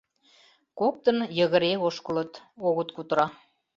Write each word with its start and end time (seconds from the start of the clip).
Коктын 0.79 1.17
йыгыре 1.37 1.71
ошкылыт, 1.87 2.33
огыт 2.67 2.89
кутыро. 2.95 3.25